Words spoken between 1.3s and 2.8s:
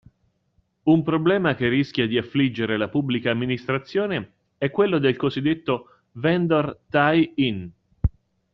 che rischia di affliggere